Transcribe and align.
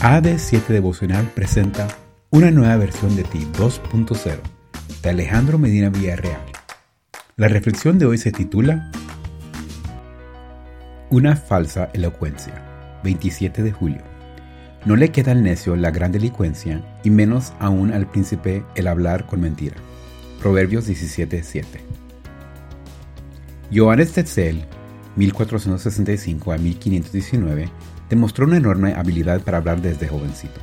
AD7 0.00 0.68
Devocional 0.68 1.28
presenta 1.34 1.88
una 2.30 2.52
nueva 2.52 2.76
versión 2.76 3.16
de 3.16 3.24
ti 3.24 3.40
2.0 3.54 4.36
de 5.02 5.10
Alejandro 5.10 5.58
Medina 5.58 5.90
Villarreal. 5.90 6.40
La 7.34 7.48
reflexión 7.48 7.98
de 7.98 8.06
hoy 8.06 8.16
se 8.16 8.30
titula 8.30 8.92
Una 11.10 11.34
falsa 11.34 11.90
elocuencia, 11.94 13.00
27 13.02 13.64
de 13.64 13.72
julio. 13.72 14.02
No 14.84 14.94
le 14.94 15.10
queda 15.10 15.32
al 15.32 15.42
necio 15.42 15.74
la 15.74 15.90
gran 15.90 16.12
delincuencia 16.12 16.80
y 17.02 17.10
menos 17.10 17.52
aún 17.58 17.92
al 17.92 18.08
príncipe 18.08 18.62
el 18.76 18.86
hablar 18.86 19.26
con 19.26 19.40
mentira. 19.40 19.74
Proverbios 20.40 20.86
17:7. 20.86 21.80
Johannes 23.74 24.12
Tetzel, 24.12 24.64
1465 25.18 26.52
a 26.52 26.58
1519, 26.58 27.68
demostró 28.08 28.46
una 28.46 28.56
enorme 28.56 28.94
habilidad 28.94 29.40
para 29.40 29.58
hablar 29.58 29.82
desde 29.82 30.06
jovencito. 30.06 30.60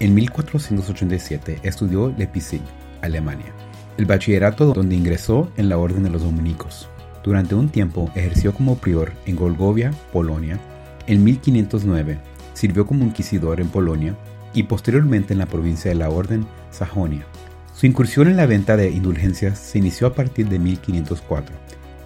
En 0.00 0.14
1487 0.14 1.60
estudió 1.62 2.14
Leipzig, 2.16 2.62
Alemania, 3.02 3.52
el 3.98 4.06
bachillerato 4.06 4.72
donde 4.72 4.96
ingresó 4.96 5.52
en 5.56 5.68
la 5.68 5.76
Orden 5.76 6.02
de 6.04 6.10
los 6.10 6.22
Dominicos. 6.22 6.88
Durante 7.22 7.54
un 7.54 7.68
tiempo 7.68 8.10
ejerció 8.14 8.54
como 8.54 8.78
prior 8.78 9.12
en 9.26 9.36
Golgovia, 9.36 9.92
Polonia. 10.12 10.58
En 11.06 11.22
1509 11.24 12.18
sirvió 12.54 12.86
como 12.86 13.04
inquisidor 13.04 13.60
en 13.60 13.68
Polonia 13.68 14.16
y 14.54 14.62
posteriormente 14.62 15.34
en 15.34 15.40
la 15.40 15.46
provincia 15.46 15.90
de 15.90 15.96
la 15.96 16.08
Orden 16.08 16.46
Sajonia. 16.70 17.26
Su 17.74 17.86
incursión 17.86 18.28
en 18.28 18.36
la 18.36 18.46
venta 18.46 18.76
de 18.76 18.90
indulgencias 18.90 19.58
se 19.58 19.78
inició 19.78 20.06
a 20.06 20.14
partir 20.14 20.48
de 20.48 20.58
1504 20.58 21.54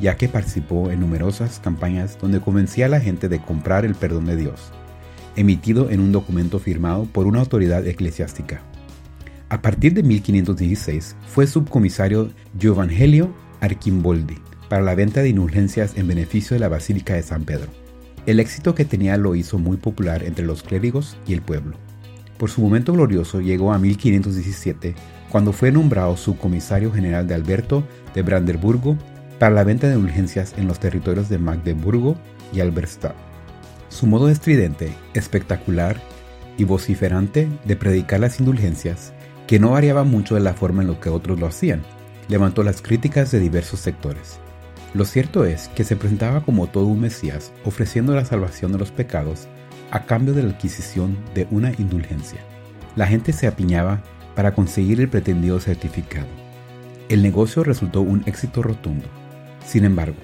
ya 0.00 0.16
que 0.16 0.28
participó 0.28 0.90
en 0.90 1.00
numerosas 1.00 1.60
campañas 1.60 2.18
donde 2.20 2.40
convencía 2.40 2.86
a 2.86 2.88
la 2.88 3.00
gente 3.00 3.28
de 3.28 3.40
comprar 3.40 3.84
el 3.84 3.94
perdón 3.94 4.26
de 4.26 4.36
Dios, 4.36 4.72
emitido 5.36 5.90
en 5.90 6.00
un 6.00 6.12
documento 6.12 6.58
firmado 6.58 7.04
por 7.06 7.26
una 7.26 7.40
autoridad 7.40 7.86
eclesiástica. 7.86 8.62
A 9.48 9.60
partir 9.60 9.94
de 9.94 10.02
1516 10.02 11.16
fue 11.26 11.46
subcomisario 11.46 12.30
Giovangelio 12.58 13.34
Archimboldi 13.60 14.38
para 14.68 14.82
la 14.82 14.94
venta 14.94 15.20
de 15.20 15.28
indulgencias 15.28 15.96
en 15.96 16.08
beneficio 16.08 16.54
de 16.54 16.60
la 16.60 16.68
Basílica 16.68 17.14
de 17.14 17.22
San 17.22 17.44
Pedro. 17.44 17.68
El 18.24 18.40
éxito 18.40 18.74
que 18.74 18.84
tenía 18.84 19.16
lo 19.18 19.34
hizo 19.34 19.58
muy 19.58 19.76
popular 19.76 20.22
entre 20.22 20.46
los 20.46 20.62
clérigos 20.62 21.16
y 21.26 21.34
el 21.34 21.42
pueblo. 21.42 21.76
Por 22.38 22.50
su 22.50 22.62
momento 22.62 22.92
glorioso 22.92 23.40
llegó 23.40 23.72
a 23.72 23.78
1517, 23.78 24.94
cuando 25.30 25.52
fue 25.52 25.70
nombrado 25.70 26.16
subcomisario 26.16 26.90
general 26.90 27.26
de 27.26 27.34
Alberto 27.34 27.84
de 28.14 28.22
Brandeburgo 28.22 28.96
para 29.42 29.56
la 29.56 29.64
venta 29.64 29.88
de 29.88 29.96
indulgencias 29.96 30.54
en 30.56 30.68
los 30.68 30.78
territorios 30.78 31.28
de 31.28 31.36
Magdeburgo 31.36 32.16
y 32.52 32.60
Alberstadt. 32.60 33.16
Su 33.88 34.06
modo 34.06 34.28
estridente, 34.28 34.92
espectacular 35.14 36.00
y 36.56 36.62
vociferante 36.62 37.48
de 37.64 37.74
predicar 37.74 38.20
las 38.20 38.38
indulgencias, 38.38 39.12
que 39.48 39.58
no 39.58 39.70
variaba 39.70 40.04
mucho 40.04 40.36
de 40.36 40.42
la 40.42 40.54
forma 40.54 40.82
en 40.82 40.86
lo 40.86 41.00
que 41.00 41.08
otros 41.08 41.40
lo 41.40 41.48
hacían, 41.48 41.82
levantó 42.28 42.62
las 42.62 42.82
críticas 42.82 43.32
de 43.32 43.40
diversos 43.40 43.80
sectores. 43.80 44.38
Lo 44.94 45.04
cierto 45.04 45.44
es 45.44 45.66
que 45.70 45.82
se 45.82 45.96
presentaba 45.96 46.44
como 46.44 46.68
todo 46.68 46.86
un 46.86 47.00
Mesías 47.00 47.52
ofreciendo 47.64 48.14
la 48.14 48.24
salvación 48.24 48.70
de 48.70 48.78
los 48.78 48.92
pecados 48.92 49.48
a 49.90 50.04
cambio 50.04 50.34
de 50.34 50.44
la 50.44 50.50
adquisición 50.50 51.18
de 51.34 51.48
una 51.50 51.72
indulgencia. 51.78 52.38
La 52.94 53.08
gente 53.08 53.32
se 53.32 53.48
apiñaba 53.48 54.04
para 54.36 54.54
conseguir 54.54 55.00
el 55.00 55.08
pretendido 55.08 55.58
certificado. 55.58 56.28
El 57.08 57.24
negocio 57.24 57.64
resultó 57.64 58.02
un 58.02 58.22
éxito 58.26 58.62
rotundo. 58.62 59.08
Sin 59.64 59.84
embargo, 59.84 60.16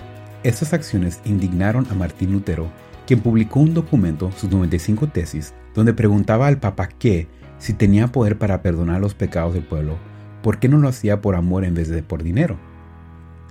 estas 0.43 0.73
acciones 0.73 1.21
indignaron 1.25 1.87
a 1.91 1.95
Martín 1.95 2.33
Lutero, 2.33 2.71
quien 3.07 3.21
publicó 3.21 3.61
un 3.61 3.75
documento, 3.75 4.31
sus 4.33 4.51
95 4.51 5.09
tesis, 5.09 5.55
donde 5.75 5.95
preguntaba 5.95 6.47
al 6.47 6.59
Papa 6.59 6.89
que, 6.89 7.29
si 7.59 7.73
tenía 7.73 8.09
poder 8.09 8.39
para 8.39 8.63
perdonar 8.63 9.01
los 9.01 9.15
pecados 9.15 9.55
del 9.55 9.65
pueblo, 9.65 9.97
¿por 10.43 10.59
qué 10.59 10.69
no 10.69 10.79
lo 10.79 10.89
hacía 10.89 11.21
por 11.21 11.35
amor 11.35 11.65
en 11.65 11.75
vez 11.75 11.89
de 11.89 12.03
por 12.03 12.23
dinero? 12.23 12.57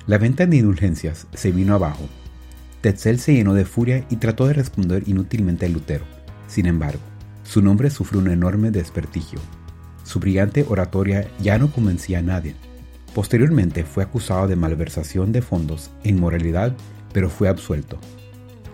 La 0.05 0.17
venta 0.17 0.45
de 0.45 0.57
indulgencias 0.57 1.27
se 1.33 1.51
vino 1.51 1.73
abajo. 1.73 2.07
Tetzel 2.81 3.19
se 3.19 3.33
llenó 3.33 3.53
de 3.53 3.65
furia 3.65 4.05
y 4.09 4.17
trató 4.17 4.47
de 4.47 4.53
responder 4.53 5.03
inútilmente 5.07 5.65
a 5.65 5.69
Lutero. 5.69 6.05
Sin 6.47 6.65
embargo, 6.65 7.01
su 7.43 7.61
nombre 7.61 7.89
sufrió 7.89 8.21
un 8.21 8.29
enorme 8.29 8.71
desprestigio. 8.71 9.39
Su 10.03 10.19
brillante 10.19 10.65
oratoria 10.69 11.27
ya 11.39 11.57
no 11.57 11.71
convencía 11.71 12.19
a 12.19 12.21
nadie. 12.21 12.55
Posteriormente 13.17 13.83
fue 13.83 14.03
acusado 14.03 14.47
de 14.47 14.55
malversación 14.55 15.31
de 15.31 15.41
fondos 15.41 15.89
e 16.03 16.09
inmoralidad, 16.09 16.75
pero 17.13 17.31
fue 17.31 17.49
absuelto. 17.49 17.97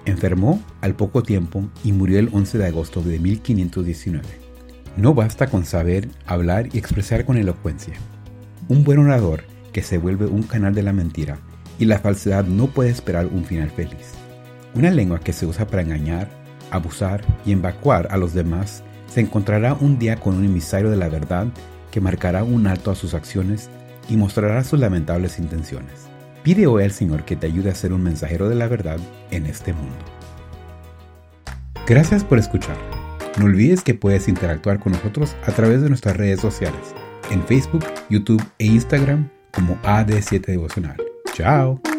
Enfermó 0.03 0.61
al 0.81 0.95
poco 0.95 1.23
tiempo 1.23 1.69
y 1.81 1.93
murió 1.93 2.19
el 2.19 2.27
11 2.29 2.57
de 2.57 2.67
agosto 2.67 3.01
de 3.01 3.19
1519. 3.19 4.25
No 4.97 5.13
basta 5.13 5.47
con 5.47 5.63
saber 5.63 6.09
hablar 6.25 6.67
y 6.73 6.77
expresar 6.77 7.23
con 7.23 7.37
elocuencia. 7.37 7.93
Un 8.67 8.83
buen 8.83 8.99
orador 8.99 9.45
que 9.71 9.81
se 9.81 9.97
vuelve 9.97 10.25
un 10.25 10.43
canal 10.43 10.75
de 10.75 10.83
la 10.83 10.91
mentira 10.91 11.37
y 11.79 11.85
la 11.85 11.99
falsedad 11.99 12.43
no 12.43 12.67
puede 12.67 12.89
esperar 12.89 13.27
un 13.27 13.45
final 13.45 13.69
feliz. 13.69 14.11
Una 14.75 14.91
lengua 14.91 15.21
que 15.21 15.31
se 15.31 15.45
usa 15.45 15.67
para 15.67 15.83
engañar, 15.83 16.29
abusar 16.69 17.23
y 17.45 17.53
evacuar 17.53 18.09
a 18.11 18.17
los 18.17 18.33
demás 18.33 18.83
se 19.07 19.21
encontrará 19.21 19.73
un 19.73 19.99
día 19.99 20.17
con 20.17 20.35
un 20.35 20.43
emisario 20.43 20.89
de 20.89 20.97
la 20.97 21.07
verdad 21.07 21.47
que 21.91 22.01
marcará 22.01 22.43
un 22.43 22.67
alto 22.67 22.91
a 22.91 22.95
sus 22.95 23.13
acciones 23.13 23.69
y 24.09 24.17
mostrará 24.17 24.63
sus 24.63 24.79
lamentables 24.79 25.39
intenciones. 25.39 26.07
Pide 26.43 26.67
hoy 26.67 26.83
al 26.83 26.91
Señor 26.91 27.23
que 27.23 27.35
te 27.35 27.47
ayude 27.47 27.69
a 27.69 27.75
ser 27.75 27.93
un 27.93 28.03
mensajero 28.03 28.49
de 28.49 28.55
la 28.55 28.67
verdad 28.67 28.99
en 29.31 29.45
este 29.45 29.73
mundo. 29.73 29.95
Gracias 31.87 32.23
por 32.23 32.37
escuchar. 32.37 32.77
No 33.37 33.45
olvides 33.45 33.81
que 33.81 33.93
puedes 33.93 34.27
interactuar 34.27 34.79
con 34.79 34.91
nosotros 34.91 35.35
a 35.45 35.51
través 35.51 35.81
de 35.81 35.89
nuestras 35.89 36.17
redes 36.17 36.39
sociales, 36.39 36.93
en 37.31 37.43
Facebook, 37.43 37.85
YouTube 38.09 38.43
e 38.59 38.65
Instagram 38.65 39.29
como 39.51 39.75
AD7 39.81 40.45
Devocional. 40.45 40.97
Chao. 41.33 41.92